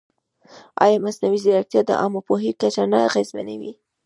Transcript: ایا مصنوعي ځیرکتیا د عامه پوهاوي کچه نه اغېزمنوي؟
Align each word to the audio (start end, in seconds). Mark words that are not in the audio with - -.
ایا 0.83 0.97
مصنوعي 1.05 1.39
ځیرکتیا 1.43 1.81
د 1.85 1.91
عامه 2.01 2.21
پوهاوي 2.27 2.51
کچه 2.61 2.83
نه 2.91 2.97
اغېزمنوي؟ 3.07 3.73